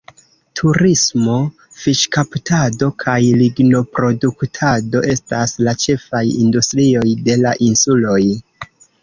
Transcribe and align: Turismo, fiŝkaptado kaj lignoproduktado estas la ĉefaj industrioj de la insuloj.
Turismo, 0.59 1.33
fiŝkaptado 1.81 2.89
kaj 3.03 3.17
lignoproduktado 3.41 5.03
estas 5.17 5.55
la 5.69 5.77
ĉefaj 5.85 6.25
industrioj 6.47 7.07
de 7.31 7.39
la 7.45 7.55
insuloj. 7.69 8.19